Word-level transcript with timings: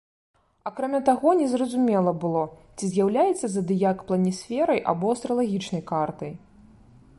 Акрамя 0.69 1.01
таго, 1.09 1.33
незразумела 1.41 2.13
было, 2.23 2.41
ці 2.77 2.89
з'яўляецца 2.93 3.45
задыяк 3.55 3.97
планісферай 4.09 4.79
або 4.95 5.05
астралагічнай 5.17 5.81
картай. 5.93 6.31